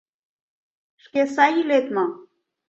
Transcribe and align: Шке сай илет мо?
Шке 1.03 1.21
сай 1.33 1.53
илет 1.61 1.85
мо? 1.95 2.05